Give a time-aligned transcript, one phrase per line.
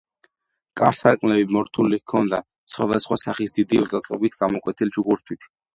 [0.79, 2.41] კარ-სარკმლები მორთული ჰქონდა
[2.75, 5.53] სხვადასხვა სახის დიდი ოსტატობით გამოკვეთილი ჩუქურთმით.